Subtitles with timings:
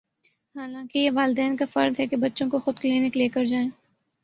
[0.55, 3.69] حالانکہ یہ والدین کافرض ہے بچوں کو خودکلینک لےکرجائیں۔